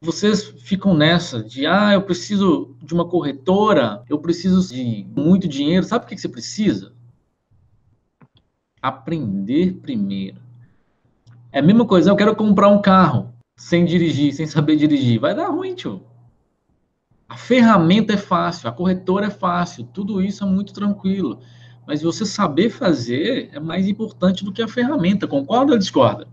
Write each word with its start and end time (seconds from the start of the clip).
vocês 0.00 0.44
ficam 0.62 0.94
nessa 0.94 1.42
de, 1.42 1.66
ah, 1.66 1.92
eu 1.92 2.02
preciso 2.02 2.76
de 2.82 2.94
uma 2.94 3.08
corretora, 3.08 4.02
eu 4.08 4.18
preciso 4.18 4.72
de 4.72 5.06
muito 5.16 5.48
dinheiro. 5.48 5.84
Sabe 5.84 6.04
o 6.04 6.08
que 6.08 6.16
você 6.16 6.28
precisa? 6.28 6.92
Aprender 8.80 9.74
primeiro. 9.82 10.40
É 11.50 11.58
a 11.58 11.62
mesma 11.62 11.84
coisa, 11.84 12.10
eu 12.10 12.16
quero 12.16 12.36
comprar 12.36 12.68
um 12.68 12.80
carro 12.80 13.32
sem 13.56 13.84
dirigir, 13.84 14.32
sem 14.32 14.46
saber 14.46 14.76
dirigir. 14.76 15.18
Vai 15.18 15.34
dar 15.34 15.48
ruim, 15.48 15.74
tio. 15.74 16.04
A 17.28 17.36
ferramenta 17.36 18.14
é 18.14 18.16
fácil, 18.16 18.68
a 18.68 18.72
corretora 18.72 19.26
é 19.26 19.30
fácil, 19.30 19.84
tudo 19.92 20.22
isso 20.22 20.44
é 20.44 20.46
muito 20.46 20.72
tranquilo. 20.72 21.40
Mas 21.86 22.02
você 22.02 22.24
saber 22.24 22.70
fazer 22.70 23.50
é 23.52 23.58
mais 23.58 23.88
importante 23.88 24.44
do 24.44 24.52
que 24.52 24.62
a 24.62 24.68
ferramenta. 24.68 25.26
Concorda 25.26 25.72
ou 25.72 25.78
discorda? 25.78 26.28